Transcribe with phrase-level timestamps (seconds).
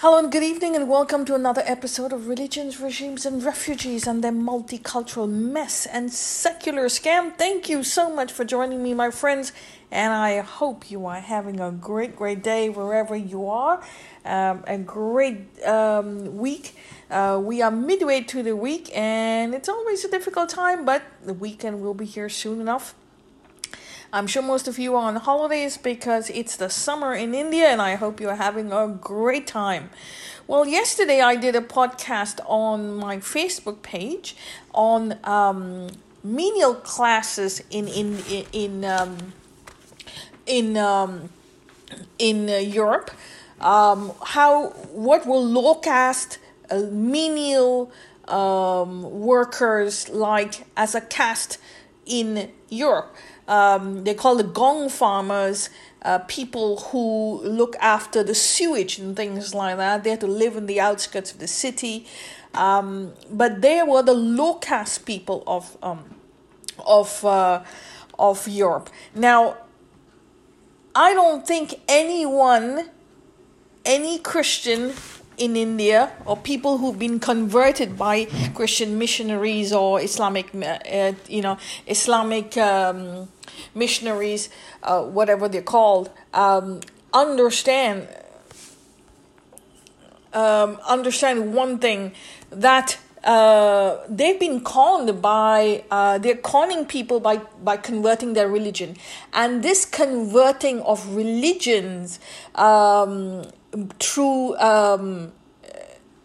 [0.00, 4.22] Hello and good evening, and welcome to another episode of Religions, Regimes, and Refugees and
[4.22, 7.34] their multicultural mess and secular scam.
[7.34, 9.54] Thank you so much for joining me, my friends,
[9.90, 13.82] and I hope you are having a great, great day wherever you are.
[14.26, 16.76] Um, a great um, week.
[17.10, 21.32] Uh, we are midway to the week, and it's always a difficult time, but the
[21.32, 22.94] weekend will be here soon enough.
[24.16, 27.82] I'm sure most of you are on holidays because it's the summer in India and
[27.82, 29.90] I hope you're having a great time.
[30.46, 34.34] Well, yesterday I did a podcast on my Facebook page
[34.72, 35.88] on um,
[36.24, 39.34] menial classes in in in in um,
[40.46, 41.28] in, um,
[42.18, 43.10] in uh, Europe.
[43.60, 46.38] Um, how what will low caste
[46.70, 47.92] uh, menial
[48.28, 51.58] um, workers like as a caste
[52.06, 53.14] in Europe?
[53.48, 55.70] Um, they call the gong farmers
[56.02, 60.04] uh, people who look after the sewage and things like that.
[60.04, 62.06] They had to live in the outskirts of the city,
[62.54, 66.04] um, but they were the low caste people of um,
[66.86, 67.62] of uh,
[68.18, 68.90] of Europe.
[69.14, 69.56] Now,
[70.94, 72.88] I don't think anyone,
[73.84, 74.92] any Christian
[75.36, 81.58] in India or people who've been converted by Christian missionaries or Islamic, uh, you know,
[81.86, 83.28] Islamic um,
[83.74, 84.48] missionaries,
[84.82, 86.80] uh, whatever they're called, um,
[87.12, 88.08] understand
[90.32, 92.12] um, understand one thing
[92.50, 98.96] that uh, they've been conned by uh, they're conning people by by converting their religion.
[99.32, 102.20] And this converting of religions
[102.54, 103.44] um,
[103.98, 105.32] through um,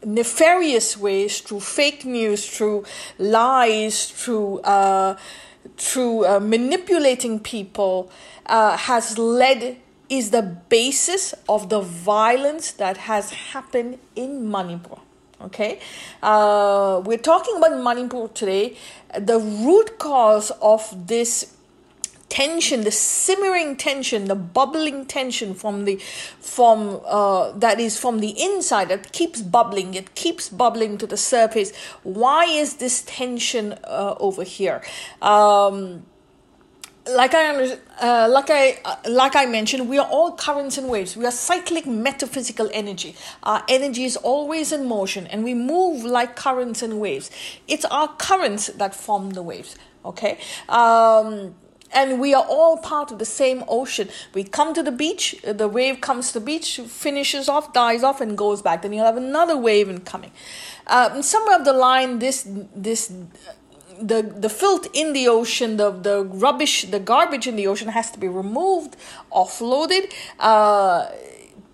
[0.06, 2.84] nefarious ways through fake news through
[3.18, 5.16] lies through uh,
[5.82, 8.12] through uh, manipulating people
[8.46, 9.78] uh, has led
[10.10, 14.98] is the basis of the violence that has happened in Manipur.
[15.42, 15.80] Okay,
[16.22, 18.78] uh, we're talking about Manipur today.
[19.20, 21.56] The root cause of this
[22.32, 25.98] tension the simmering tension the bubbling tension from the
[26.40, 31.18] from uh, that is from the inside that keeps bubbling it keeps bubbling to the
[31.18, 34.82] surface why is this tension uh, over here
[35.22, 36.04] um,
[37.10, 41.18] like I uh, like I uh, like I mentioned, we are all currents and waves.
[41.18, 43.16] We are cyclic metaphysical energy.
[43.42, 47.32] Our energy is always in motion, and we move like currents and waves.
[47.68, 49.76] It's our currents that form the waves.
[50.06, 50.38] Okay.
[50.70, 51.56] Um,
[51.94, 54.10] and we are all part of the same ocean.
[54.34, 58.22] We come to the beach, the wave comes to the beach, finishes off, dies off,
[58.22, 58.82] and goes back.
[58.82, 60.32] Then you'll have another wave incoming.
[60.88, 63.12] Um, somewhere up the line, this this
[64.02, 68.12] the the filth in the ocean, the the rubbish, the garbage in the ocean has
[68.12, 68.98] to be removed,
[69.32, 70.12] offloaded.
[70.40, 71.08] Uh,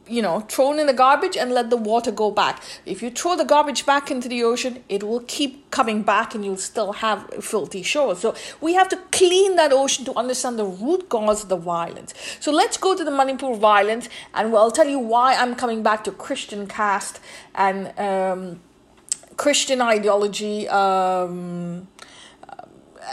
[0.09, 2.61] you know, thrown in the garbage and let the water go back.
[2.85, 6.43] If you throw the garbage back into the ocean, it will keep coming back and
[6.43, 8.19] you'll still have filthy shores.
[8.19, 12.13] So we have to clean that ocean to understand the root cause of the violence.
[12.39, 16.03] So let's go to the Manipur violence and I'll tell you why I'm coming back
[16.05, 17.19] to Christian caste
[17.55, 18.59] and um,
[19.35, 20.67] Christian ideology.
[20.67, 21.87] Um,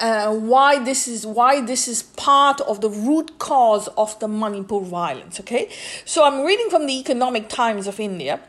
[0.04, 4.80] uh, why this is why this is part of the root cause of the Manipur
[4.80, 5.40] violence.
[5.40, 5.70] Okay,
[6.04, 8.40] so I'm reading from the Economic Times of India.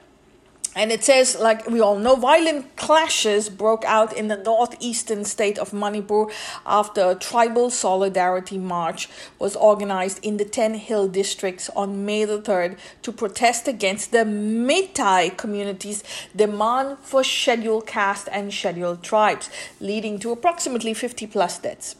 [0.78, 5.58] And it says, like we all know, violent clashes broke out in the northeastern state
[5.58, 6.25] of Manipur
[6.66, 9.08] after a tribal solidarity march
[9.40, 14.25] was organized in the 10 hill districts on May the 3rd to protest against the
[14.25, 16.03] Meitei community's
[16.36, 19.50] demand for scheduled caste and scheduled tribes,
[19.80, 21.96] leading to approximately 50 plus deaths.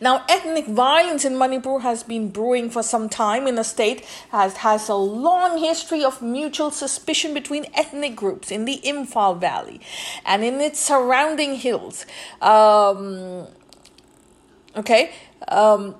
[0.00, 4.58] Now, ethnic violence in Manipur has been brewing for some time in the state, has,
[4.58, 9.80] has a long history of mutual suspicion between ethnic groups in the Imphal Valley
[10.24, 12.06] and in its surrounding hills.
[12.40, 13.46] Um,
[14.76, 15.12] okay,
[15.48, 15.94] um,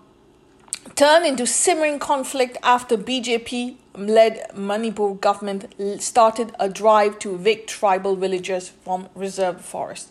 [0.95, 8.17] turned into simmering conflict after BJP led Manipur government started a drive to evict tribal
[8.17, 10.11] villagers from reserved forest.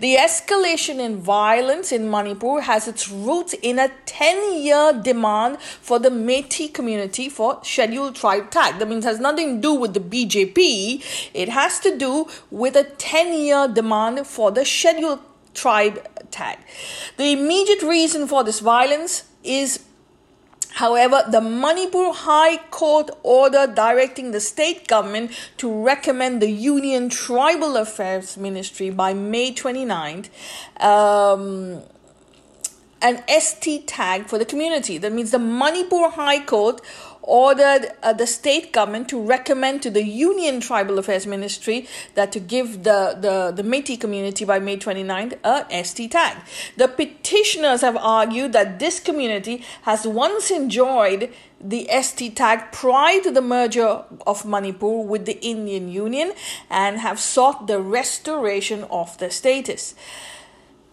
[0.00, 5.98] The escalation in violence in Manipur has its roots in a 10 year demand for
[5.98, 8.78] the Meitei community for scheduled tribe tag.
[8.78, 12.84] That means has nothing to do with the BJP, it has to do with a
[12.84, 15.20] 10 year demand for the scheduled
[15.54, 16.58] tribe tag.
[17.16, 19.80] The immediate reason for this violence is
[20.76, 27.78] However, the Manipur High Court order directing the state government to recommend the Union Tribal
[27.78, 30.28] Affairs Ministry by May 29th
[30.78, 31.82] um,
[33.00, 34.98] an ST tag for the community.
[34.98, 36.82] That means the Manipur High Court
[37.26, 42.40] ordered uh, the state government to recommend to the Union Tribal Affairs Ministry that to
[42.40, 46.36] give the, the, the Metis community by May 29th a ST tag.
[46.76, 53.30] The petitioners have argued that this community has once enjoyed the ST tag prior to
[53.30, 56.32] the merger of Manipur with the Indian Union
[56.70, 59.94] and have sought the restoration of the status.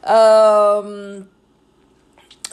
[0.04, 1.30] Um,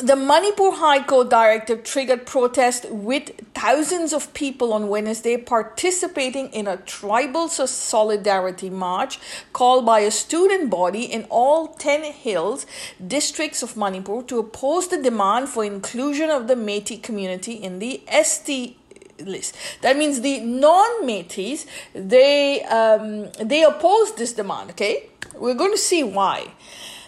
[0.03, 6.67] the Manipur High Court directive triggered protest with thousands of people on Wednesday participating in
[6.67, 9.19] a tribal solidarity march
[9.53, 12.67] called by a student body in all 10 hills
[13.07, 18.03] districts of Manipur to oppose the demand for inclusion of the Metis community in the
[18.23, 18.77] ST
[19.21, 19.55] list.
[19.83, 24.71] That means the non-Metis they um, they oppose this demand.
[24.71, 26.53] Okay, we're going to see why.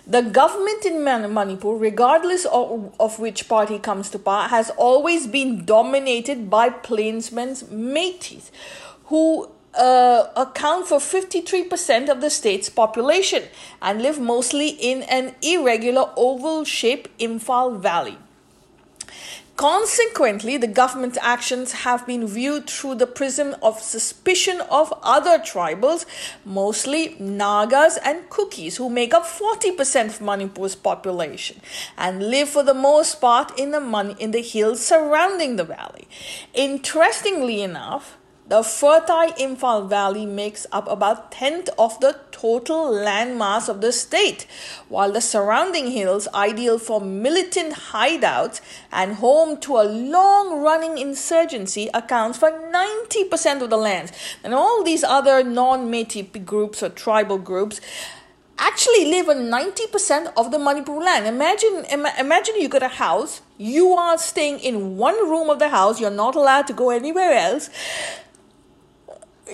[0.06, 5.64] The government in Manipur, regardless of, of which party comes to power, has always been
[5.64, 8.50] dominated by plainsmen's Metis,
[9.06, 13.44] who uh, account for 53% of the state's population
[13.80, 18.18] and live mostly in an irregular oval shaped Imphal Valley.
[19.56, 26.06] Consequently, the government's actions have been viewed through the prism of suspicion of other tribals,
[26.44, 31.60] mostly Nagas and Kukis, who make up 40% of Manipur's population
[31.98, 36.08] and live for the most part in the, in the hills surrounding the valley.
[36.54, 38.16] Interestingly enough,
[38.52, 44.46] the fertile Imphal Valley makes up about tenth of the total landmass of the state,
[44.90, 48.60] while the surrounding hills, ideal for militant hideouts
[48.92, 54.12] and home to a long-running insurgency, accounts for 90% of the lands.
[54.44, 57.80] And all these other non-Metis groups or tribal groups
[58.58, 61.26] actually live on 90% of the Manipur land.
[61.26, 65.70] Imagine, Im- imagine you got a house, you are staying in one room of the
[65.70, 67.70] house, you're not allowed to go anywhere else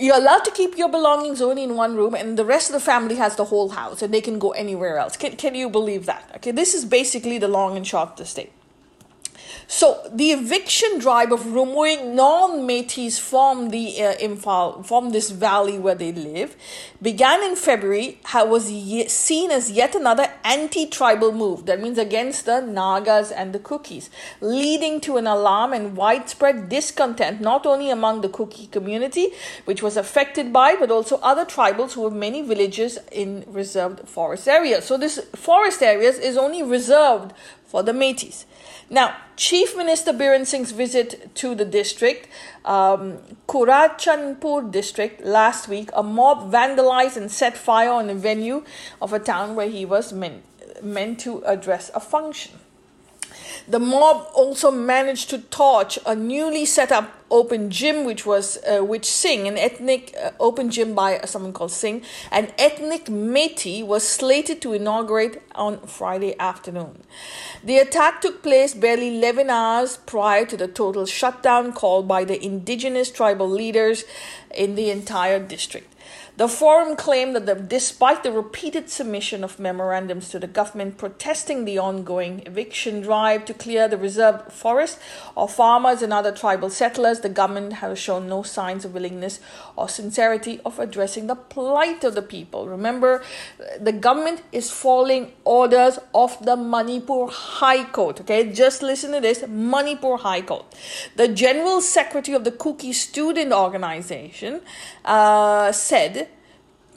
[0.00, 2.80] you're allowed to keep your belongings only in one room and the rest of the
[2.80, 5.16] family has the whole house and they can go anywhere else.
[5.16, 6.30] Can, can you believe that?
[6.36, 8.52] Okay this is basically the long and short of the state
[9.70, 15.94] so the eviction drive of removing non-Metis from the uh, Imphal, from this valley where
[15.94, 16.56] they live,
[17.03, 18.19] began in February.
[18.35, 21.67] Was ye- seen as yet another anti-tribal move.
[21.67, 24.09] That means against the Nagas and the Kukis,
[24.41, 29.32] leading to an alarm and widespread discontent not only among the Kuki community,
[29.67, 34.49] which was affected by, but also other tribals who have many villages in reserved forest
[34.49, 34.87] areas.
[34.87, 37.35] So this forest areas is only reserved
[37.67, 38.47] for the Metis.
[38.90, 42.26] Now, Chief Minister Biren Singh's visit to the district,
[42.64, 48.64] um, Churachandpur district, last week, a mob vandalized and set fire on a venue
[49.02, 50.43] of a town where he was meant,
[50.82, 52.57] meant to address a function.
[53.66, 58.81] The mob also managed to torch a newly set up open gym, which was uh,
[58.84, 64.06] which Singh, an ethnic uh, open gym by someone called Singh, an ethnic Metis was
[64.06, 67.02] slated to inaugurate on Friday afternoon.
[67.62, 72.43] The attack took place barely 11 hours prior to the total shutdown called by the
[72.43, 74.05] indigenous tribal leaders
[74.55, 75.94] in the entire district.
[76.38, 81.64] The forum claimed that the, despite the repeated submission of memorandums to the government protesting
[81.64, 85.00] the ongoing eviction drive to clear the reserved forest
[85.37, 89.40] of farmers and other tribal settlers, the government has shown no signs of willingness
[89.75, 92.69] or sincerity of addressing the plight of the people.
[92.69, 93.20] Remember,
[93.81, 98.20] the government is following orders of the Manipur High Court.
[98.20, 100.67] Okay, just listen to this Manipur High Court.
[101.17, 104.60] The General Secretary of the Kuki Student Organization
[105.05, 106.28] uh, said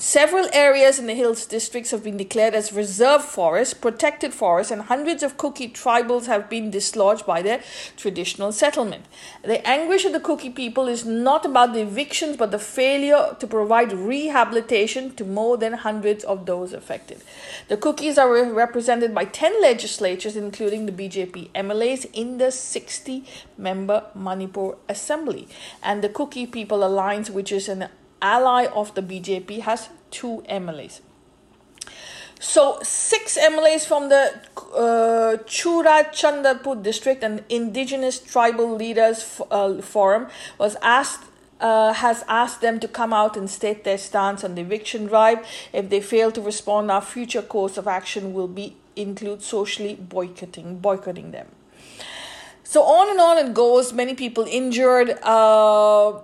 [0.01, 4.81] Several areas in the hills districts have been declared as reserve forests, protected forests, and
[4.81, 7.61] hundreds of Kuki tribals have been dislodged by their
[7.97, 9.05] traditional settlement.
[9.43, 13.45] The anguish of the Kuki people is not about the evictions but the failure to
[13.45, 17.21] provide rehabilitation to more than hundreds of those affected.
[17.67, 23.23] The Kukis are represented by 10 legislatures, including the BJP MLAs, in the 60
[23.55, 25.47] member Manipur Assembly.
[25.83, 27.87] And the Kuki People Alliance, which is an
[28.21, 31.01] ally of the BJP, has two MLAs.
[32.39, 34.33] So, six MLAs from the
[34.73, 41.25] uh, Churachandpur district and Indigenous Tribal Leaders uh, Forum was asked
[41.59, 45.45] uh, has asked them to come out and state their stance on the eviction drive.
[45.71, 50.79] If they fail to respond, our future course of action will be include socially boycotting
[50.79, 51.47] boycotting them.
[52.63, 53.93] So on and on it goes.
[53.93, 55.11] Many people injured.
[55.21, 56.21] Uh,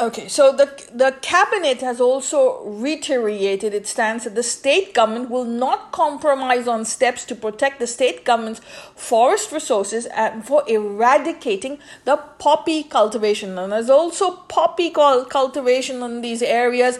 [0.00, 5.44] Okay, so the the cabinet has also reiterated its stance that the state government will
[5.44, 8.60] not compromise on steps to protect the state government's
[8.96, 13.56] forest resources and for eradicating the poppy cultivation.
[13.56, 16.98] And there's also poppy cultivation in these areas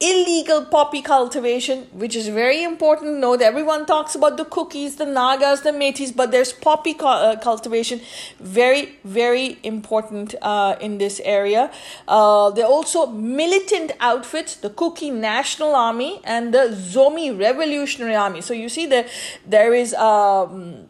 [0.00, 3.42] illegal poppy cultivation, which is very important to note.
[3.42, 8.00] Everyone talks about the Kukis, the Nagas, the Metis, but there's poppy uh, cultivation,
[8.38, 11.70] very, very important uh, in this area.
[12.08, 18.40] Uh, there are also militant outfits, the Kuki National Army and the Zomi Revolutionary Army.
[18.40, 19.08] So you see that
[19.46, 19.92] there is.
[19.94, 20.88] Um,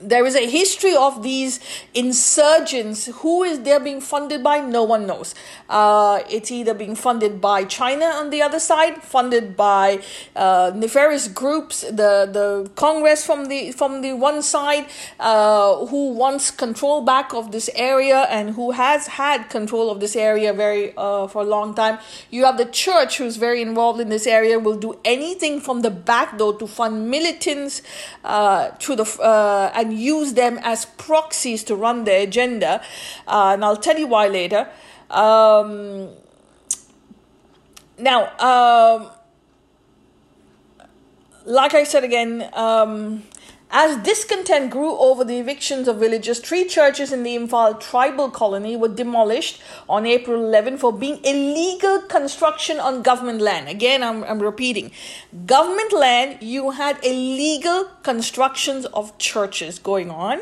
[0.00, 1.58] there is a history of these
[1.94, 5.34] insurgents who is they're being funded by no one knows.
[5.68, 10.00] Uh, it's either being funded by china on the other side funded by
[10.34, 14.86] uh, nefarious groups the the congress from the from the one side
[15.18, 20.14] uh, who wants control back of this area and who has had control of this
[20.14, 21.98] area very uh, for a long time.
[22.30, 25.90] You have the church who's very involved in this area will do anything from the
[25.90, 27.82] back door to fund militants
[28.24, 32.82] uh, to the uh, and use them as proxies to run their agenda.
[33.26, 34.68] Uh, and I'll tell you why later.
[35.10, 36.08] Um,
[37.98, 39.10] now, um,
[41.44, 43.22] like I said again, um,
[43.70, 48.76] as discontent grew over the evictions of villagers, three churches in the Imphal tribal colony
[48.76, 53.68] were demolished on April 11 for being illegal construction on government land.
[53.68, 54.92] Again, I'm, I'm repeating.
[55.46, 60.40] Government land, you had illegal constructions of churches going on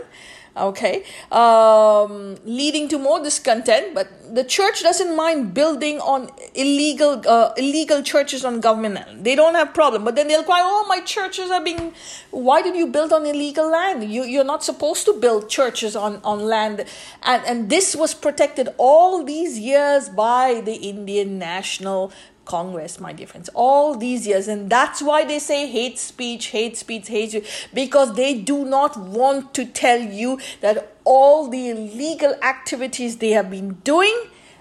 [0.57, 1.05] okay.
[1.31, 8.03] Um, leading to more discontent but the church doesn't mind building on illegal uh, illegal
[8.03, 9.25] churches on government land.
[9.25, 11.95] They don't have problem but then they'll cry oh my churches are being
[12.31, 14.11] why did you build on illegal land?
[14.11, 16.85] You, you're not supposed to build churches on, on land.
[17.23, 22.13] And, and this was protected all these years by the indian national
[22.45, 24.49] Congress, my dear friends, all these years.
[24.49, 28.97] And that's why they say hate speech, hate speech, hate speech, because they do not
[28.97, 34.17] want to tell you that all the illegal activities they have been doing.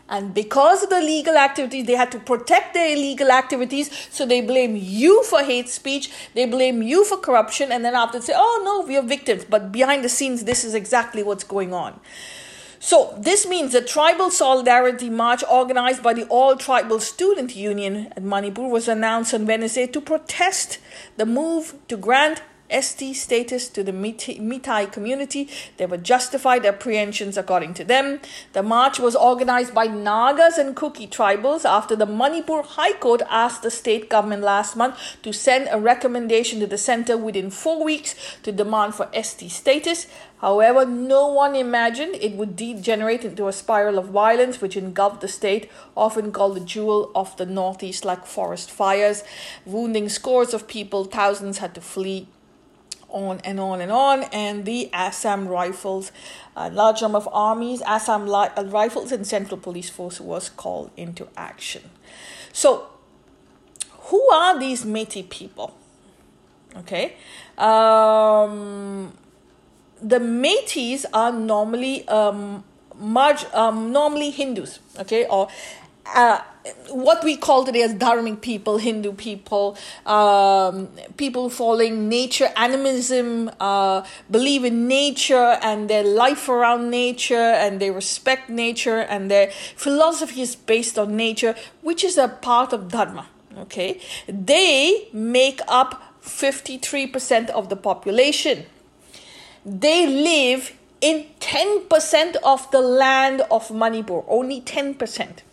[0.10, 3.90] And because of the legal activities, they had to protect their illegal activities.
[4.12, 6.12] So they blame you for hate speech.
[6.36, 7.72] They blame you for corruption.
[7.72, 9.46] And then after say, oh no, we are victims.
[9.46, 12.00] But behind the scenes, this is exactly what's going on.
[12.86, 18.24] So this means the Tribal Solidarity March organized by the All Tribal Student Union at
[18.24, 20.80] Manipur was announced on Wednesday to protest
[21.16, 22.42] the move to grant
[22.82, 25.50] ST status to the Meitei community.
[25.78, 28.20] They were justified apprehensions according to them.
[28.54, 33.64] The march was organized by Nagas and Kuki tribals after the Manipur High Court asked
[33.64, 38.16] the state government last month to send a recommendation to the center within four weeks
[38.44, 40.08] to demand for ST status.
[40.42, 45.30] However, no one imagined it would degenerate into a spiral of violence which engulfed the
[45.30, 49.24] state, often called the jewel of the Northeast, like forest fires,
[49.66, 51.06] wounding scores of people.
[51.06, 52.28] Thousands had to flee
[53.14, 54.24] on and on and on.
[54.34, 56.12] And the Assam Rifles,
[56.58, 61.28] a large number of armies, Assam uh, Rifles, and Central Police Force was called into
[61.38, 61.90] action.
[62.52, 62.88] So,
[64.10, 65.78] who are these Metis people?
[66.76, 67.16] Okay.
[67.58, 69.14] Um,
[70.02, 72.64] the Metis are normally um,
[72.96, 75.48] marg- um, normally Hindus, okay, or
[76.14, 76.42] uh,
[76.90, 84.06] what we call today as dharmic people, Hindu people, um, people following nature animism, uh,
[84.32, 90.42] believe in nature and their life around nature, and they respect nature, and their philosophy
[90.42, 93.28] is based on nature, which is a part of Dharma.
[93.58, 98.66] Okay, they make up 53% of the population.
[99.66, 105.44] They live in 10% of the land of Manipur, only 10%.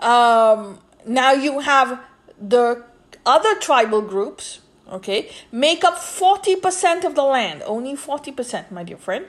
[0.00, 2.00] Um, now you have
[2.40, 2.84] the
[3.26, 9.26] other tribal groups, okay, make up 40% of the land, only 40%, my dear friend.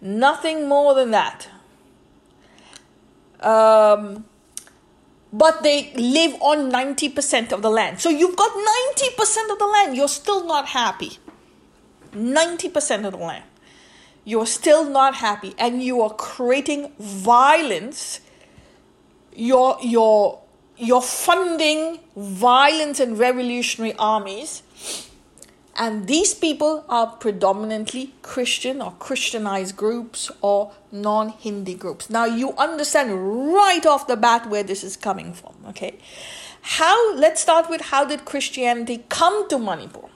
[0.00, 1.48] Nothing more than that.
[3.40, 4.24] Um,
[5.32, 8.00] but they live on 90% of the land.
[8.00, 11.18] So you've got 90% of the land, you're still not happy.
[12.12, 13.44] 90% of the land.
[14.24, 18.20] You're still not happy, and you are creating violence
[19.38, 20.40] you're, you're,
[20.76, 24.62] you're funding violent and revolutionary armies.
[25.76, 32.10] And these people are predominantly Christian or Christianized groups or non Hindi groups.
[32.10, 35.98] Now, you understand right off the bat where this is coming from, okay?
[36.62, 40.08] How, let's start with how did Christianity come to Manipur?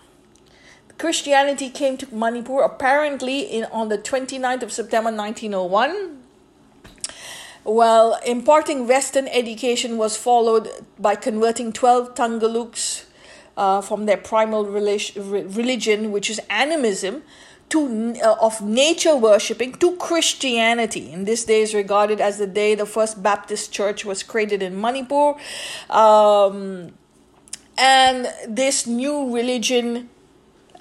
[0.98, 6.21] Christianity came to Manipur apparently in, on the 29th of September 1901
[7.64, 13.04] well, imparting Western education was followed by converting 12 Tungaluks
[13.56, 17.22] uh, from their primal religion, which is animism,
[17.68, 21.10] to uh, of nature worshipping to Christianity.
[21.10, 24.78] In this day is regarded as the day the first Baptist church was created in
[24.78, 25.34] Manipur.
[25.88, 26.92] Um,
[27.78, 30.10] and this new religion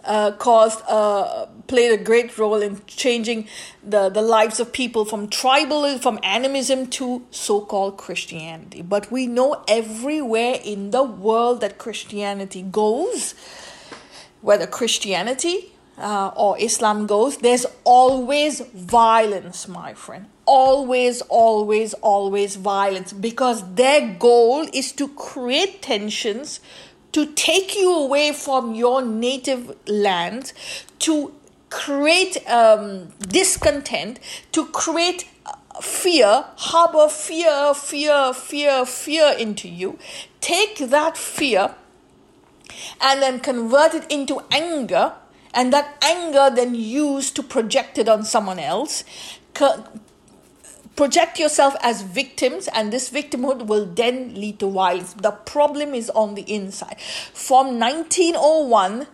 [0.04, 3.48] uh, caused uh, played a great role in changing
[3.84, 8.82] the, the lives of people from tribal from animism to so-called Christianity.
[8.82, 13.36] But we know everywhere in the world that Christianity goes,
[14.42, 20.26] whether Christianity uh, or Islam goes, there's always violence, my friend.
[20.46, 26.60] Always, always, always violence because their goal is to create tensions
[27.12, 30.54] to take you away from your native land,
[31.00, 31.34] to
[31.70, 34.20] create um, discontent,
[34.52, 39.98] to create uh, fear, harbor fear, fear, fear, fear into you.
[40.40, 41.76] Take that fear
[43.00, 45.14] and then convert it into anger,
[45.54, 49.04] and that anger then used to project it on someone else
[50.96, 55.14] project yourself as victims and this victimhood will then lead to violence.
[55.14, 57.00] The problem is on the inside.
[57.34, 59.08] From 1901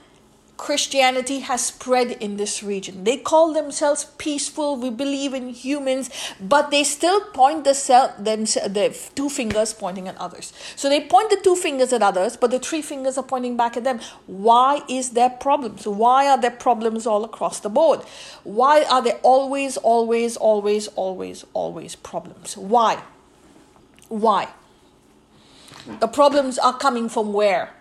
[0.58, 3.04] Christianity has spread in this region.
[3.04, 4.76] They call themselves peaceful.
[4.76, 6.10] We believe in humans,
[6.42, 10.52] but they still point the self, them, the two fingers pointing at others.
[10.76, 13.78] So they point the two fingers at others, but the three fingers are pointing back
[13.78, 14.00] at them.
[14.26, 15.88] Why is there problems?
[15.88, 18.02] Why are there problems all across the board?
[18.44, 22.58] Why are there always, always, always, always, always problems?
[22.58, 23.02] Why?
[24.10, 24.48] Why?
[26.00, 27.76] The problems are coming from where?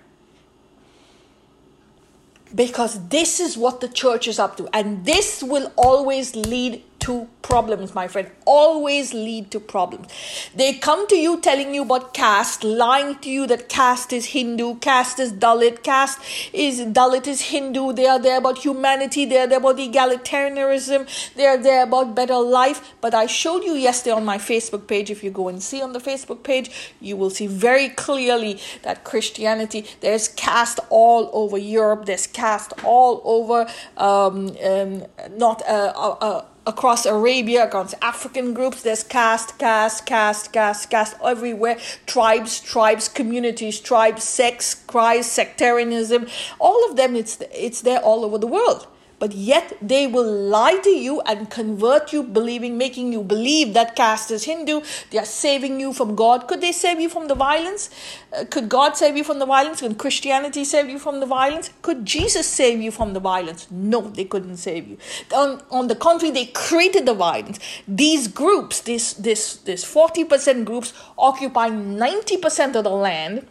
[2.57, 4.69] Because this is what the church is up to.
[4.73, 8.29] And this will always lead to problems, my friend.
[8.45, 10.09] Always lead to problems.
[10.57, 14.81] They come to you telling you about caste, lying to you that caste is Hindu,
[14.81, 16.19] caste is Dalit, caste
[16.53, 17.93] is Dalit is Hindu.
[17.93, 22.39] They are there about humanity, they are there about egalitarianism, they are there about better
[22.39, 22.95] life.
[23.01, 25.09] But I showed you yesterday on my Facebook page.
[25.09, 29.05] If you go and see on the Facebook page, you will see very clearly that
[29.05, 35.05] Christianity, there's caste all over Europe, there's caste all over um, um,
[35.37, 38.83] not uh, uh, uh across Arabia, across African groups.
[38.83, 41.79] There's caste, caste, caste, caste, caste everywhere.
[42.07, 46.27] Tribes, tribes, communities, tribes, sects, cries, sectarianism.
[46.59, 48.87] All of them, it's, it's there all over the world
[49.19, 53.97] but yet they will lie to you and convert you believing making you believe that
[53.97, 54.81] caste is hindu.
[55.11, 56.47] They are saving you from god.
[56.49, 57.89] Could they save you from the violence?
[58.33, 59.81] Uh, could god save you from the violence?
[59.81, 61.71] Could christianity save you from the violence?
[61.83, 63.67] Could jesus save you from the violence?
[63.71, 64.99] No they couldn't save you.
[65.35, 67.59] On, on the contrary they created the violence.
[67.89, 73.47] These groups this this this 40% groups occupying 90% of the land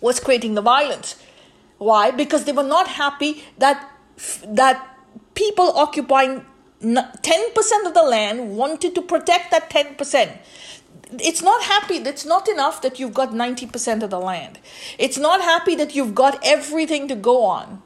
[0.00, 1.16] was creating the violence.
[1.78, 2.10] Why?
[2.10, 3.90] Because they were not happy that
[4.46, 4.96] that
[5.34, 6.44] people occupying
[6.82, 10.38] 10% of the land wanted to protect that 10%
[11.20, 14.58] it's not happy it's not enough that you've got 90% of the land.
[14.98, 17.82] It's not happy that you've got everything to go on.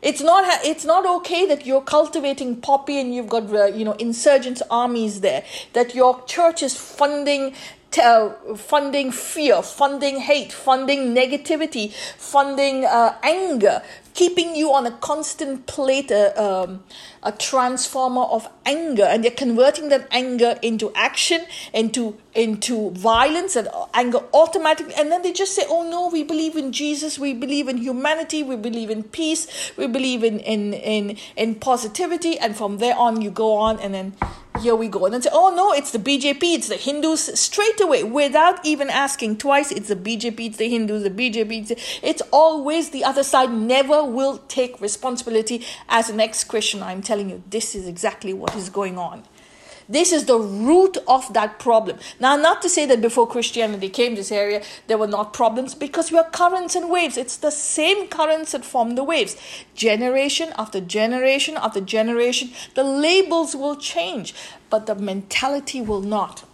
[0.00, 3.92] It's not it's not okay that you're cultivating poppy and you've got uh, you know
[3.92, 5.44] insurgents armies there.
[5.74, 7.54] That your church is funding
[8.02, 13.82] uh, funding fear, funding hate, funding negativity, funding uh, anger,
[14.14, 16.82] keeping you on a constant plate, uh, um,
[17.22, 21.40] a transformer of anger, and they're converting that anger into action,
[21.72, 26.56] into into violence, and anger automatically, and then they just say, "Oh no, we believe
[26.56, 31.16] in Jesus, we believe in humanity, we believe in peace, we believe in in in
[31.36, 34.14] in positivity," and from there on, you go on, and then
[34.60, 35.04] here we go.
[35.04, 38.90] And then say, oh no, it's the BJP, it's the Hindus, straight away, without even
[38.90, 43.22] asking twice, it's the BJP, it's the Hindus, the BJP, it's, it's always the other
[43.22, 45.64] side never will take responsibility.
[45.88, 49.24] As an ex Christian, I'm telling you, this is exactly what is going on.
[49.92, 51.98] This is the root of that problem.
[52.18, 56.10] Now, not to say that before Christianity came this area, there were not problems because
[56.10, 57.18] we are currents and waves.
[57.18, 59.36] It's the same currents that form the waves.
[59.74, 64.34] Generation after generation after generation, the labels will change,
[64.70, 66.44] but the mentality will not.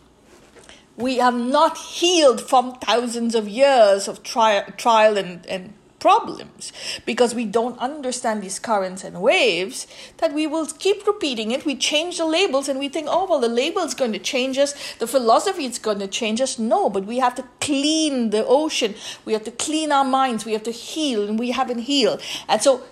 [0.97, 6.73] We are not healed from thousands of years of trial, trial and, and problems
[7.05, 9.87] because we don't understand these currents and waves
[10.19, 11.65] that we will keep repeating it.
[11.65, 14.59] We change the labels and we think oh well the label is going to change
[14.59, 14.75] us.
[14.99, 16.59] The philosophy is going to change us.
[16.59, 18.95] No but we have to clean the ocean.
[19.25, 20.45] We have to clean our minds.
[20.45, 22.21] We have to heal and we haven't healed.
[22.49, 22.83] And so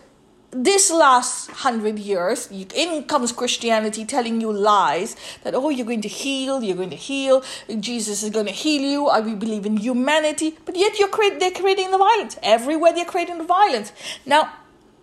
[0.65, 6.09] this last hundred years, in comes Christianity telling you lies that, oh, you're going to
[6.09, 7.45] heal, you're going to heal,
[7.81, 11.51] Jesus is going to heal you, I believe in humanity, but yet you're create, they're
[11.51, 12.39] creating the violence.
[12.43, 13.93] Everywhere they're creating the violence.
[14.25, 14.53] Now,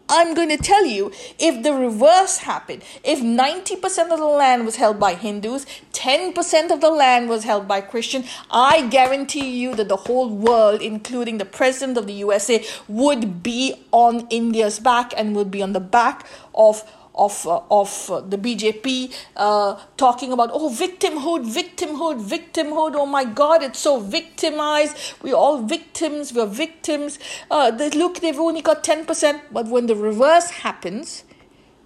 [0.10, 4.76] I'm going to tell you if the reverse happened, if 90% of the land was
[4.76, 9.88] held by Hindus, 10% of the land was held by Christian, I guarantee you that
[9.88, 15.36] the whole world, including the president of the USA, would be on India's back and
[15.36, 16.84] would be on the back of
[17.16, 17.90] of uh, of
[18.30, 22.94] the BJP uh, talking about oh victimhood, victimhood, victimhood.
[22.96, 24.98] Oh my God, it's so victimized.
[25.22, 26.34] We're all victims.
[26.34, 27.20] We're victims.
[27.52, 29.42] Uh, they, look, they've only got ten percent.
[29.52, 31.24] But when the reverse happens,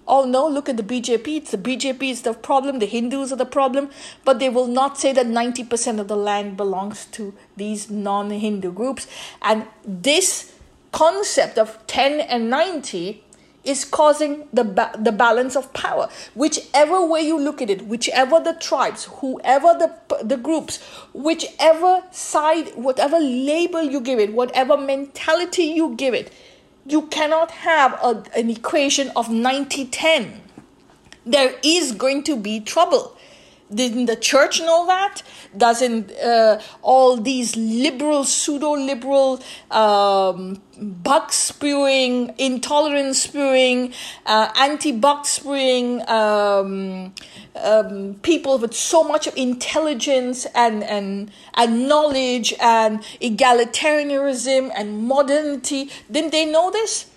[0.07, 1.27] oh no, look at the BJP.
[1.37, 2.79] It's the BJP is the problem.
[2.79, 3.89] The Hindus are the problem.
[4.23, 8.71] But they will not say that ninety percent of the land belongs to these non-Hindu
[8.71, 9.07] groups.
[9.41, 10.53] And this
[10.93, 13.23] concept of ten and ninety
[13.67, 16.09] is causing the, ba- the balance of power.
[16.33, 20.81] Whichever way you look at it, whichever the tribes, whoever the, the groups,
[21.13, 26.31] whichever side, whatever label you give it, whatever mentality you give it,
[26.85, 30.41] you cannot have a, an equation of 90 10.
[31.25, 33.16] There is going to be trouble.
[33.73, 35.23] Didn't the church know that?
[35.55, 43.93] Doesn't uh, all these liberal, pseudo liberal, um, buck spewing, intolerance spewing,
[44.25, 47.13] uh, anti bug spewing um,
[47.61, 55.89] um, people with so much of intelligence and, and, and knowledge and egalitarianism and modernity,
[56.09, 57.07] didn't they know this?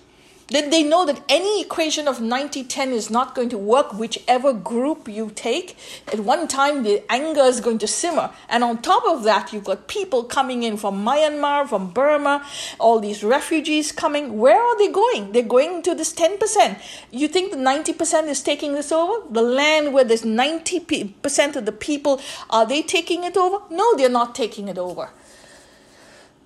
[0.51, 4.53] Then they know that any equation of 90 10 is not going to work, whichever
[4.53, 5.77] group you take.
[6.13, 8.31] At one time, the anger is going to simmer.
[8.49, 12.45] And on top of that, you've got people coming in from Myanmar, from Burma,
[12.79, 14.39] all these refugees coming.
[14.39, 15.33] Where are they going?
[15.33, 16.81] They're going to this 10%.
[17.11, 19.27] You think the 90% is taking this over?
[19.33, 23.59] The land where there's 90% of the people, are they taking it over?
[23.71, 25.11] No, they're not taking it over.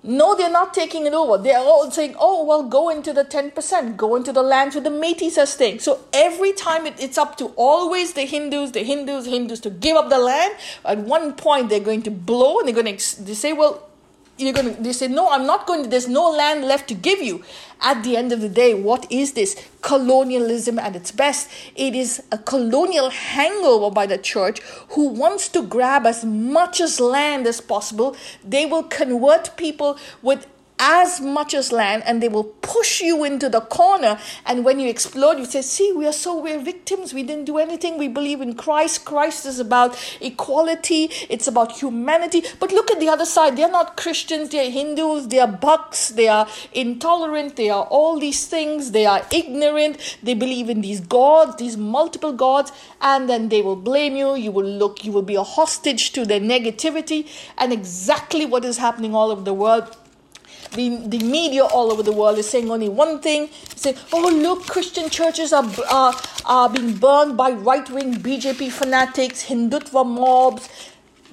[0.07, 1.41] No, they're not taking it over.
[1.41, 4.91] They're all saying, oh, well, go into the 10%, go into the lands where the
[4.91, 5.79] Métis are staying.
[5.79, 9.97] So every time it, it's up to always the Hindus, the Hindus, Hindus to give
[9.97, 10.53] up the land.
[10.85, 13.89] At one point, they're going to blow and they're going to they say, well,
[14.37, 16.93] you're going to, they say, no, I'm not going to, there's no land left to
[16.93, 17.43] give you.
[17.81, 19.55] At the end of the day, what is this?
[19.81, 21.49] Colonialism at its best.
[21.75, 26.99] It is a colonial hangover by the church who wants to grab as much as
[26.99, 28.15] land as possible.
[28.43, 33.49] They will convert people with as much as land and they will push you into
[33.49, 34.19] the corner.
[34.45, 37.13] And when you explode you say see we are so we're victims.
[37.13, 37.97] We didn't do anything.
[37.97, 39.05] We believe in christ.
[39.05, 41.09] Christ is about equality.
[41.29, 42.43] It's about humanity.
[42.59, 43.57] But look at the other side.
[43.57, 44.49] They're not christians.
[44.49, 45.27] They're hindus.
[45.27, 46.09] They are bucks.
[46.09, 47.55] They are intolerant.
[47.55, 48.91] They are all these things.
[48.91, 50.17] They are ignorant.
[50.21, 52.71] They believe in these gods these multiple gods.
[53.01, 54.35] And then they will blame you.
[54.35, 57.27] You will look you will be a hostage to their negativity.
[57.57, 59.95] And exactly what is happening all over the world
[60.71, 63.49] the, the media all over the world is saying only one thing.
[63.75, 66.13] Say oh look christian churches are, are,
[66.45, 70.69] are being burned by right-wing bjp fanatics hindutva mobs.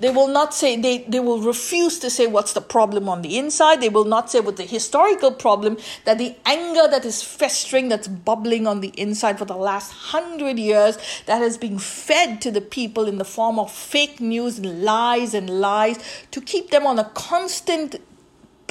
[0.02, 3.38] They will not say they, they will refuse to say what's the problem on the
[3.38, 3.80] inside.
[3.80, 8.08] They will not say what the historical problem that the anger that is festering that's
[8.08, 12.60] bubbling on the inside for the last hundred years that has been fed to the
[12.60, 16.00] people in the form of fake news and lies and lies
[16.32, 17.94] to keep them on a constant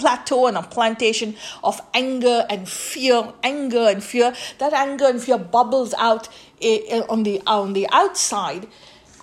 [0.02, 4.34] plateau and a plantation of anger and fear, anger and fear.
[4.58, 6.28] That anger and fear bubbles out
[7.10, 8.68] on the on the outside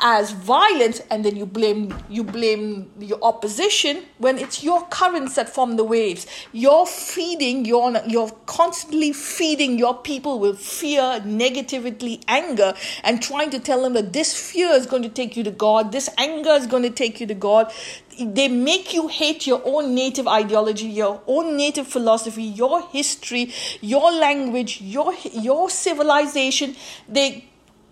[0.00, 5.48] as violence and then you blame you blame your opposition when it's your currents that
[5.48, 12.72] form the waves you're feeding you're you're constantly feeding your people with fear negativity anger
[13.02, 15.90] and trying to tell them that this fear is going to take you to god
[15.90, 17.72] this anger is going to take you to god
[18.18, 24.12] they make you hate your own native ideology, your own native philosophy, your history, your
[24.12, 26.76] language, your your civilization.
[27.08, 27.44] They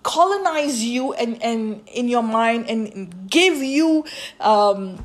[0.03, 4.05] colonize you and, and in your mind and give you
[4.41, 5.05] um,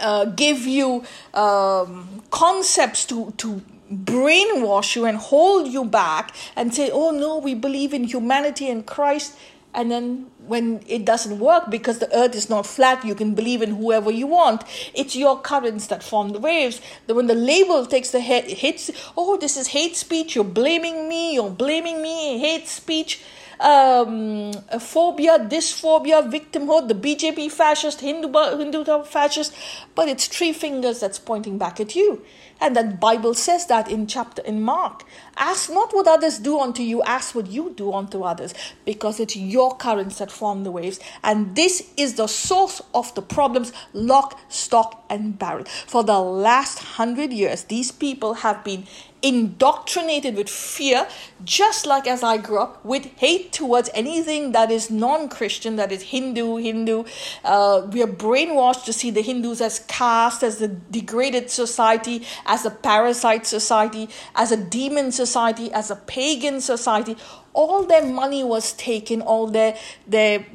[0.00, 6.90] uh, give you um, concepts to to brainwash you and hold you back and say
[6.90, 9.36] oh no we believe in humanity and christ
[9.72, 13.62] and then when it doesn't work because the earth is not flat you can believe
[13.62, 14.64] in whoever you want.
[14.94, 16.80] It's your currents that form the waves.
[17.06, 21.34] When the label takes the head hits oh this is hate speech you're blaming me
[21.34, 23.22] you're blaming me hate speech
[23.60, 29.54] um, phobia, dysphobia, victimhood, the BJP fascist, Hindu, Hindu fascist,
[29.94, 32.22] but it's three fingers that's pointing back at you.
[32.60, 35.04] And that Bible says that in chapter in Mark.
[35.36, 38.54] Ask not what others do unto you, ask what you do unto others,
[38.86, 40.98] because it's your currents that form the waves.
[41.22, 45.64] And this is the source of the problems, lock, stock, and barrel.
[45.86, 48.86] For the last hundred years, these people have been
[49.26, 51.08] indoctrinated with fear,
[51.44, 55.90] just like as I grew up, with hate towards anything that is non Christian, that
[55.90, 57.04] is Hindu, Hindu.
[57.44, 62.64] Uh, we are brainwashed to see the Hindus as caste, as a degraded society, as
[62.64, 67.16] a parasite society, as a demon society, as a pagan society
[67.56, 70.46] all their money was taken, all their their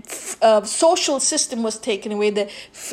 [0.41, 2.49] uh, social system was taken away, the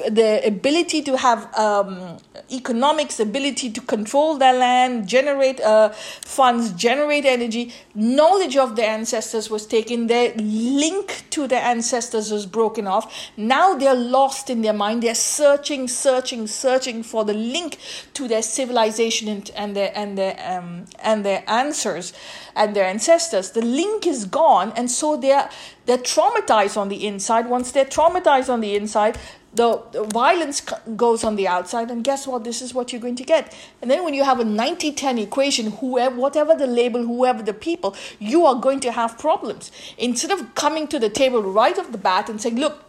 [0.08, 2.16] the ability to have um,
[2.50, 9.50] economics, ability to control their land, generate uh, funds, generate energy, knowledge of their ancestors
[9.50, 10.06] was taken.
[10.06, 13.30] Their link to their ancestors was broken off.
[13.36, 15.02] Now they're lost in their mind.
[15.02, 17.76] They're searching, searching, searching for the link
[18.14, 22.14] to their civilization and, and their and their um, and their answers
[22.58, 23.52] and their ancestors.
[23.52, 25.48] The link is gone, and so they're
[25.86, 27.48] they're traumatized on the inside.
[27.48, 29.16] Once they're traumatized on the inside,
[29.54, 30.60] the, the violence
[30.96, 32.44] goes on the outside, and guess what?
[32.44, 33.56] This is what you're going to get.
[33.80, 37.96] And then when you have a 90-10 equation, whoever, whatever the label, whoever the people,
[38.18, 39.72] you are going to have problems.
[39.96, 42.84] Instead of coming to the table right off the bat and saying, look,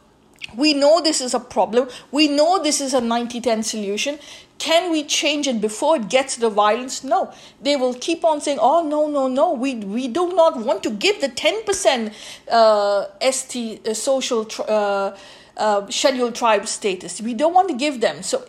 [0.55, 1.87] we know this is a problem.
[2.11, 4.19] We know this is a 90 10 solution.
[4.59, 7.03] Can we change it before it gets to the violence?
[7.03, 7.33] No.
[7.61, 9.53] They will keep on saying, oh, no, no, no.
[9.53, 12.13] We, we do not want to give the 10%
[12.51, 15.15] uh, ST uh, social uh,
[15.55, 17.21] uh, scheduled tribe status.
[17.21, 18.21] We don't want to give them.
[18.21, 18.45] So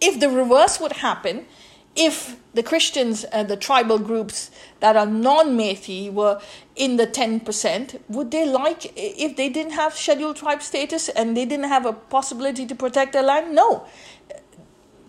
[0.00, 1.46] if the reverse would happen,
[1.94, 6.40] if the Christians and the tribal groups that are non Methi were
[6.74, 11.44] in the 10%, would they like if they didn't have scheduled tribe status and they
[11.44, 13.54] didn't have a possibility to protect their land?
[13.54, 13.86] No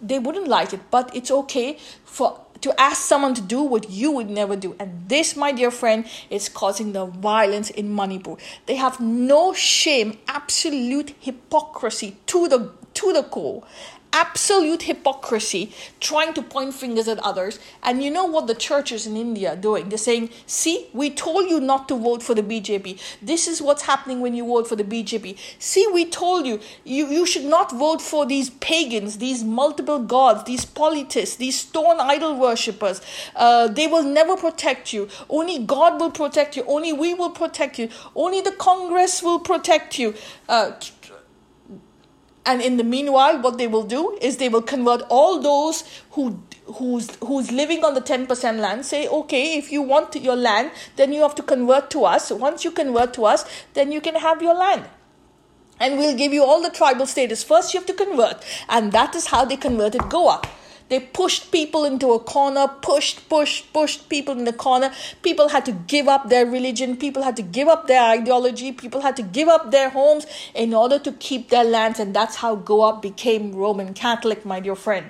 [0.03, 4.11] they wouldn't like it, but it's okay for to ask someone to do what you
[4.11, 4.73] would never do.
[4.79, 8.35] And this, my dear friend, is causing the violence in Manipur.
[8.67, 13.63] They have no shame, absolute hypocrisy to the to the core
[14.13, 17.59] absolute hypocrisy trying to point fingers at others.
[17.81, 19.89] And you know what the churches in India are doing?
[19.89, 22.99] They're saying, see, we told you not to vote for the BJP.
[23.21, 25.37] This is what's happening when you vote for the BJP.
[25.59, 30.43] See, we told you, you, you should not vote for these pagans, these multiple gods,
[30.45, 33.01] these politists, these stone idol worshippers.
[33.35, 35.09] Uh, they will never protect you.
[35.29, 36.63] Only God will protect you.
[36.67, 37.89] Only we will protect you.
[38.15, 40.13] Only the Congress will protect you.
[40.47, 40.71] Uh,
[42.45, 46.39] and in the meanwhile what they will do is they will convert all those who
[46.65, 51.13] who's who's living on the 10% land say okay if you want your land then
[51.13, 52.31] you have to convert to us.
[52.31, 54.85] Once you convert to us then you can have your land.
[55.79, 57.43] And we'll give you all the tribal status.
[57.43, 58.45] First you have to convert.
[58.69, 60.41] And that is how they converted goa
[60.89, 64.91] they pushed people into a corner, pushed, pushed, pushed people in the corner.
[65.21, 66.97] People had to give up their religion.
[66.97, 68.71] People had to give up their ideology.
[68.71, 71.99] People had to give up their homes in order to keep their lands.
[71.99, 75.07] And that's how Goa became Roman Catholic, my dear friend.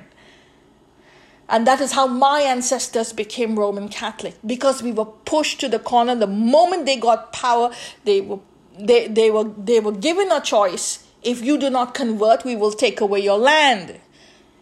[1.49, 5.79] And that is how my ancestors became Roman Catholic because we were pushed to the
[5.79, 6.15] corner.
[6.15, 7.71] The moment they got power,
[8.05, 8.39] they were,
[8.79, 11.05] they, they were, they were given a choice.
[11.21, 13.99] If you do not convert, we will take away your land.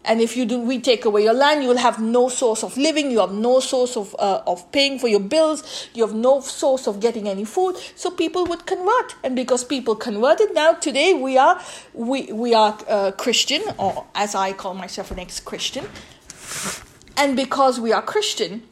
[0.04, 2.76] And if you do, we take away your land, you will have no source of
[2.76, 3.12] living.
[3.12, 5.88] You have no source of uh, of paying for your bills.
[5.94, 7.76] You have no source of getting any food.
[7.94, 11.62] So people would convert, and because people converted, now today we are
[11.94, 15.86] we we are uh, Christian, or as I call myself an ex-Christian,
[17.16, 18.62] and because we are Christian,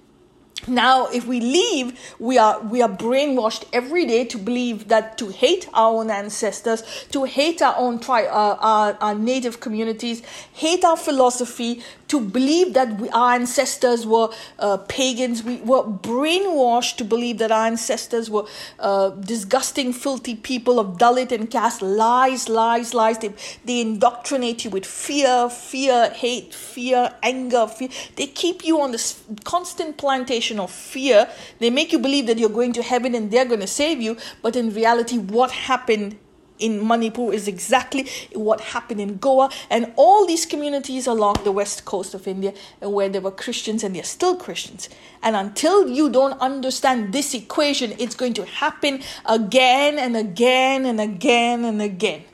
[0.67, 5.29] now if we leave we are we are brainwashed every day to believe that to
[5.29, 10.85] hate our own ancestors to hate our own tri- uh, our, our native communities hate
[10.85, 15.45] our philosophy to believe that we, our ancestors were uh, pagans.
[15.45, 18.47] We were brainwashed to believe that our ancestors were
[18.81, 21.83] uh, disgusting, filthy people of Dalit and caste.
[21.83, 23.19] Lies, lies, lies.
[23.19, 23.33] They,
[23.65, 27.91] they indoctrinate you with fear, fear, hate, fear, anger, fear.
[28.17, 31.29] They keep you on this constant plantation of fear.
[31.61, 34.17] They make you believe that you're going to heaven and they're going to save you.
[34.43, 36.19] But in reality, what happened
[36.61, 41.85] in Manipur is exactly what happened in Goa and all these communities along the west
[41.85, 44.89] coast of India where there were Christians and they're still Christians.
[45.23, 51.01] And until you don't understand this equation, it's going to happen again and again and
[51.01, 52.25] again and again.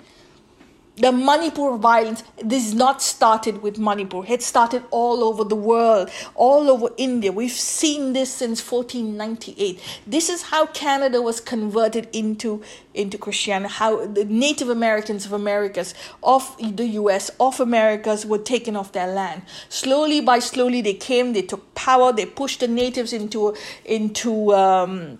[0.96, 4.22] The Manipur violence, this is not started with Manipur.
[4.26, 7.30] It started all over the world, all over India.
[7.32, 9.80] We've seen this since 1498.
[10.06, 12.62] This is how Canada was converted into,
[12.94, 18.74] into Christianity, how the Native Americans of Americas, of the US, of Americas were taken
[18.74, 19.42] off their land.
[19.68, 23.54] Slowly by slowly they came, they took power, they pushed the natives into,
[23.84, 25.18] into, um,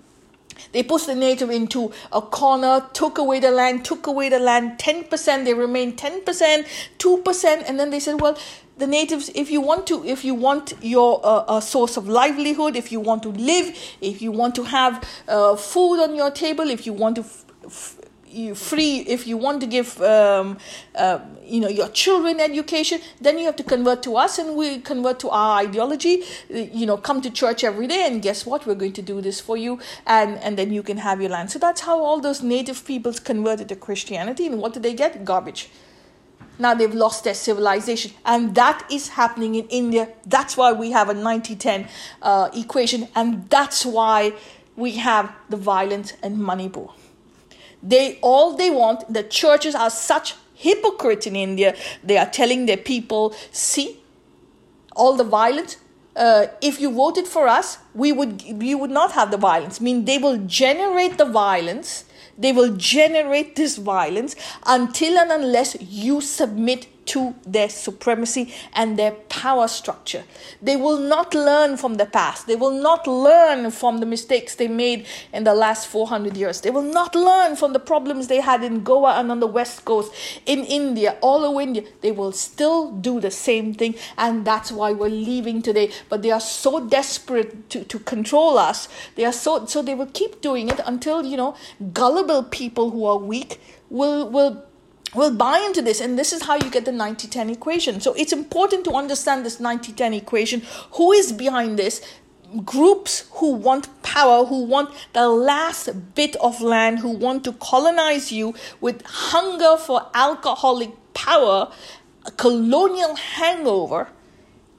[0.72, 4.78] they pushed the native into a corner, took away the land, took away the land,
[4.78, 6.66] 10%, they remained 10%,
[6.98, 8.36] 2%, and then they said, well,
[8.78, 12.76] the natives if you want to if you want your uh, a source of livelihood
[12.76, 16.68] if you want to live if you want to have uh, food on your table
[16.68, 17.95] if you want to f- f-
[18.36, 20.58] you free if you want to give um,
[20.94, 24.78] uh, you know your children education then you have to convert to us and we
[24.78, 26.22] convert to our ideology.
[26.50, 28.66] You know come to church every day and guess what?
[28.66, 31.50] We're going to do this for you and and then you can have your land.
[31.50, 35.24] So that's how all those native peoples converted to christianity and what did they get?
[35.24, 35.68] Garbage.
[36.58, 40.08] Now they've lost their civilization and that is happening in india.
[40.24, 41.88] That's why we have a 90-10
[42.22, 44.32] uh, equation and that's why
[44.74, 46.88] we have the violence and manipur
[47.86, 51.76] they all they want, the churches are such hypocrites in India.
[52.02, 54.00] They are telling their people, see,
[54.94, 55.76] all the violence.
[56.16, 59.80] Uh, if you voted for us, we would we would not have the violence.
[59.80, 62.04] I mean, they will generate the violence.
[62.38, 69.12] They will generate this violence until and unless you submit to their supremacy and their
[69.12, 70.24] power structure.
[70.60, 72.46] They will not learn from the past.
[72.46, 76.60] They will not learn from the mistakes they made in the last 400 years.
[76.60, 79.84] They will not learn from the problems they had in Goa and on the West
[79.84, 80.12] Coast,
[80.44, 81.84] in India, all over India.
[82.00, 85.92] They will still do the same thing, and that's why we're leaving today.
[86.08, 88.88] But they are so desperate to, to control us.
[89.14, 91.56] They are so so they will keep doing it until you know
[91.92, 94.64] gullible people who are weak will will
[95.16, 98.00] will buy into this and this is how you get the 90-10 equation.
[98.00, 100.62] So it's important to understand this 90-10 equation.
[100.92, 102.00] Who is behind this?
[102.64, 108.30] Groups who want power who want the last bit of land who want to colonize
[108.30, 111.72] you with hunger for alcoholic power.
[112.24, 114.08] A colonial hangover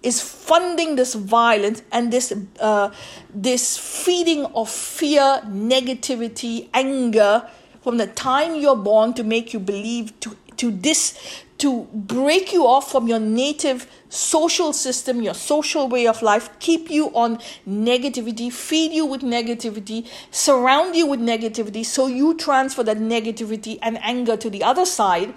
[0.04, 2.90] is funding this violence and this uh,
[3.34, 7.48] this feeding of fear negativity anger
[7.88, 11.18] from the time you're born to make you believe to to this
[11.58, 16.90] to break you off from your native social system, your social way of life, keep
[16.90, 22.98] you on negativity, feed you with negativity, surround you with negativity, so you transfer that
[22.98, 25.34] negativity and anger to the other side.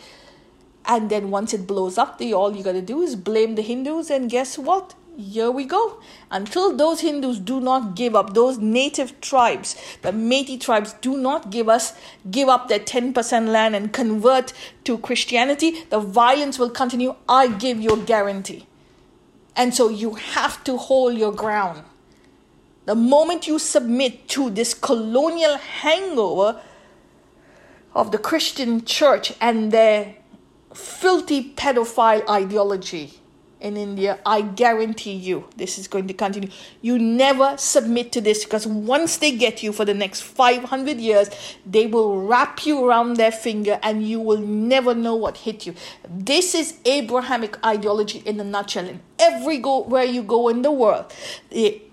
[0.86, 4.10] And then once it blows up, the all you gotta do is blame the Hindus,
[4.10, 4.96] and guess what?
[5.20, 6.00] Here we go.
[6.30, 11.50] Until those Hindus do not give up, those native tribes, the Meitei tribes, do not
[11.50, 11.92] give us,
[12.30, 14.52] give up their 10% land and convert
[14.84, 17.14] to Christianity, the violence will continue.
[17.28, 18.66] I give you a guarantee.
[19.54, 21.84] And so you have to hold your ground.
[22.86, 26.60] The moment you submit to this colonial hangover
[27.94, 30.16] of the Christian church and their
[30.74, 33.19] filthy pedophile ideology,
[33.60, 36.50] in India, I guarantee you this is going to continue.
[36.80, 41.30] You never submit to this because once they get you for the next 500 years,
[41.66, 45.74] they will wrap you around their finger and you will never know what hit you.
[46.08, 48.88] This is Abrahamic ideology in a nutshell.
[48.88, 51.12] In every go where you go in the world,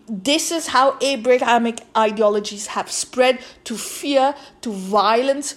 [0.10, 5.56] this is how Abrahamic ideologies have spread to fear, to violence,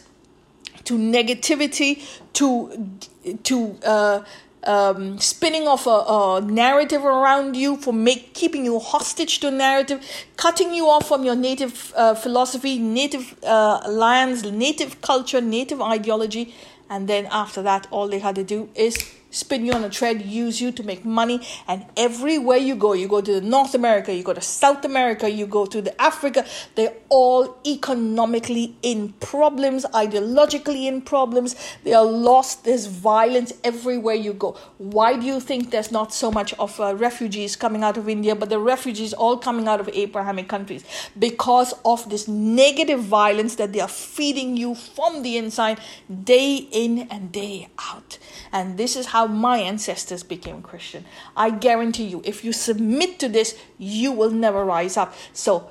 [0.85, 2.99] to negativity, to
[3.44, 4.25] to uh,
[4.64, 9.51] um, spinning off a, a, narrative around you for make keeping you hostage to a
[9.51, 10.05] narrative,
[10.37, 16.55] cutting you off from your native uh, philosophy, native uh, lands, native culture, native ideology,
[16.88, 18.99] and then after that, all they had to do is
[19.31, 21.47] spin you on a thread, use you to make money.
[21.66, 25.47] And everywhere you go, you go to North America, you go to South America, you
[25.47, 31.57] go to the Africa, they're all economically in problems, ideologically in problems.
[31.85, 32.64] They are lost.
[32.64, 34.57] There's violence everywhere you go.
[34.79, 38.35] Why do you think there's not so much of uh, refugees coming out of India,
[38.35, 40.85] but the refugees all coming out of Abrahamic countries?
[41.19, 45.81] Because of this negative violence that they are feeding you from the inside
[46.25, 48.19] day in and day out.
[48.53, 51.04] And this is how my ancestors became Christian.
[51.37, 55.14] I guarantee you, if you submit to this, you will never rise up.
[55.33, 55.70] So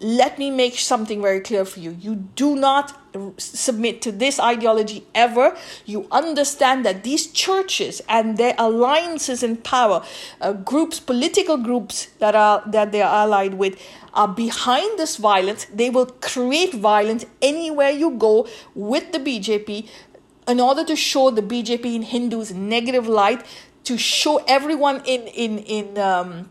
[0.00, 1.96] let me make something very clear for you.
[1.98, 2.94] You do not
[3.38, 5.56] submit to this ideology ever.
[5.86, 10.04] You understand that these churches and their alliances in power,
[10.40, 13.80] uh, groups, political groups that are that they are allied with,
[14.12, 15.66] are behind this violence.
[15.72, 19.88] They will create violence anywhere you go with the BJP
[20.46, 23.44] in order to show the BJP in Hindus negative light,
[23.84, 26.50] to show everyone in in in um,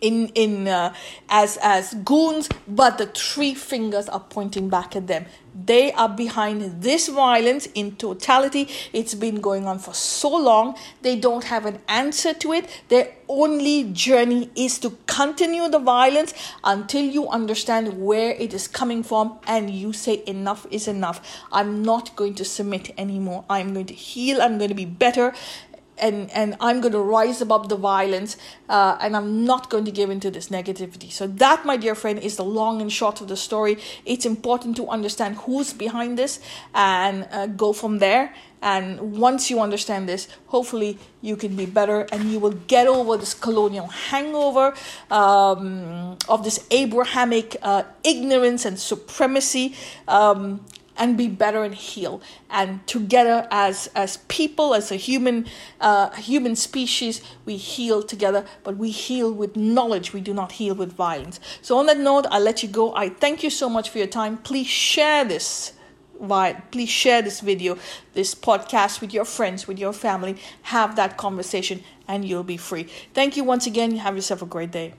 [0.00, 0.94] in in uh,
[1.28, 6.82] as as goons but the three fingers are pointing back at them they are behind
[6.82, 8.68] this violence in totality.
[8.92, 10.76] It's been going on for so long.
[11.02, 12.82] They don't have an answer to it.
[12.88, 16.34] Their only journey is to continue the violence
[16.64, 21.20] until you understand where it is coming from and you say enough is enough.
[21.52, 23.44] I'm not going to submit anymore.
[23.48, 24.42] I'm going to heal.
[24.42, 25.32] I'm going to be better
[26.00, 28.36] and and I'm going to rise above the violence,
[28.68, 31.10] uh, and I'm not going to give into this negativity.
[31.10, 33.78] So that, my dear friend, is the long and short of the story.
[34.04, 36.40] It's important to understand who's behind this
[36.74, 38.34] and uh, go from there.
[38.62, 43.16] And once you understand this, hopefully you can be better and you will get over
[43.16, 44.74] this colonial hangover
[45.10, 49.74] um, of this Abrahamic uh, ignorance and supremacy.
[50.06, 50.60] Um,
[50.96, 52.20] and be better and heal.
[52.48, 55.46] And together as as people as a human
[55.80, 60.12] uh, human species we heal together but we heal with knowledge.
[60.12, 61.40] We do not heal with violence.
[61.62, 62.94] So on that note i'll let you go.
[62.94, 64.38] I thank you so much for your time.
[64.38, 65.72] Please share this
[66.70, 67.78] please share this video
[68.12, 70.36] this podcast with your friends with your family.
[70.62, 72.84] Have that conversation and you'll be free.
[73.14, 73.96] Thank you once again.
[73.96, 74.94] Have yourself a great day